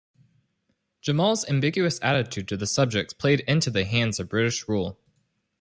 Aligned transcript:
Jamal's 1.01 1.47
ambiguous 1.47 1.99
attitude 2.01 2.47
to 2.47 2.57
the 2.57 2.65
subjects 2.65 3.13
played 3.13 3.41
into 3.41 3.69
the 3.69 3.85
hands 3.85 4.19
of 4.19 4.29
British 4.29 4.67
rule. 4.67 4.99